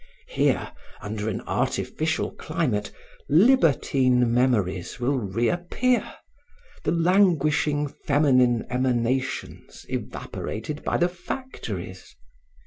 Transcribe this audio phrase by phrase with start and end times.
[0.29, 2.91] Here, under an artificial climate,
[3.29, 6.15] libertine memories will reappear,
[6.83, 12.15] the languishing feminine emanations evaporated by the factories.